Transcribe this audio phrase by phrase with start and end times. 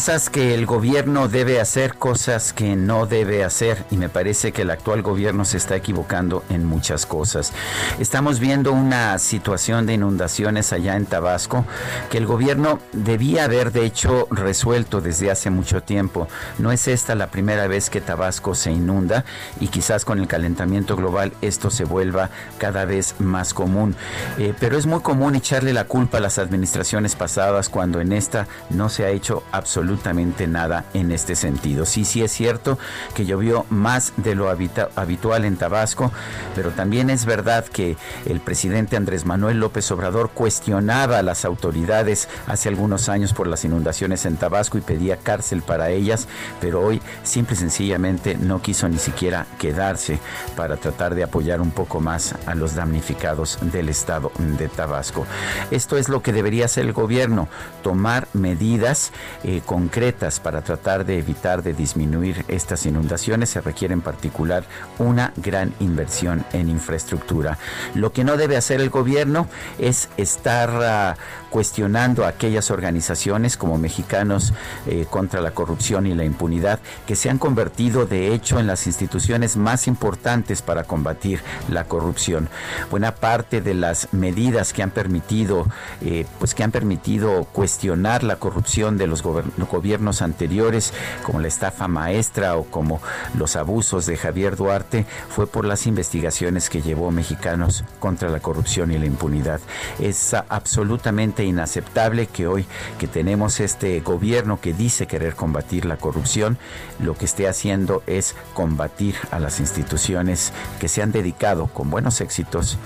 [0.00, 4.62] Cosas que el gobierno debe hacer, cosas que no debe hacer y me parece que
[4.62, 7.52] el actual gobierno se está equivocando en muchas cosas.
[7.98, 11.66] Estamos viendo una situación de inundaciones allá en Tabasco
[12.08, 16.28] que el gobierno debía haber de hecho resuelto desde hace mucho tiempo.
[16.58, 19.26] No es esta la primera vez que Tabasco se inunda
[19.60, 23.94] y quizás con el calentamiento global esto se vuelva cada vez más común.
[24.38, 28.48] Eh, pero es muy común echarle la culpa a las administraciones pasadas cuando en esta
[28.70, 31.84] no se ha hecho absolutamente absolutamente nada en este sentido.
[31.84, 32.78] Sí, sí es cierto
[33.14, 36.12] que llovió más de lo habitual en Tabasco,
[36.54, 42.28] pero también es verdad que el presidente Andrés Manuel López Obrador cuestionaba a las autoridades
[42.46, 46.28] hace algunos años por las inundaciones en Tabasco y pedía cárcel para ellas,
[46.60, 50.20] pero hoy simple y sencillamente no quiso ni siquiera quedarse
[50.54, 55.26] para tratar de apoyar un poco más a los damnificados del estado de Tabasco.
[55.72, 57.48] Esto es lo que debería hacer el gobierno,
[57.82, 59.10] tomar medidas
[59.42, 64.64] eh, concretas para tratar de evitar, de disminuir estas inundaciones, se requiere en particular
[64.98, 67.56] una gran inversión en infraestructura.
[67.94, 69.46] Lo que no debe hacer el gobierno
[69.78, 74.54] es estar uh, cuestionando a aquellas organizaciones como Mexicanos
[74.88, 78.88] eh, contra la Corrupción y la Impunidad, que se han convertido de hecho en las
[78.88, 82.48] instituciones más importantes para combatir la corrupción.
[82.90, 85.66] Buena parte de las medidas que han permitido,
[86.00, 89.22] eh, pues que han permitido cuestionar la corrupción de los
[89.68, 90.92] gobiernos anteriores,
[91.24, 93.00] como la estafa maestra o como
[93.34, 98.92] los abusos de Javier Duarte, fue por las investigaciones que llevó Mexicanos contra la corrupción
[98.92, 99.60] y la impunidad.
[99.98, 102.66] Es absolutamente inaceptable que hoy
[102.98, 106.58] que tenemos este gobierno que dice querer combatir la corrupción,
[106.98, 112.20] lo que esté haciendo es combatir a las instituciones que se han dedicado con buenos
[112.20, 112.78] éxitos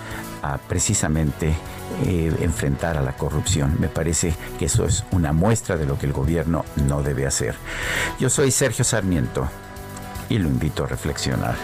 [0.42, 1.54] a precisamente
[2.04, 3.76] eh, enfrentar a la corrupción.
[3.78, 7.54] Me parece que eso es una muestra de lo que el gobierno no debe hacer.
[8.18, 9.48] Yo soy Sergio Sarmiento
[10.28, 11.56] y lo invito a reflexionar.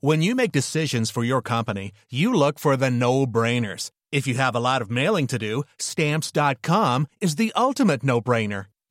[0.00, 3.92] When you make decisions for your company, you look for the no-brainers.
[4.10, 8.66] If you have a lot of mailing to do, stamps.com is the ultimate no-brainer.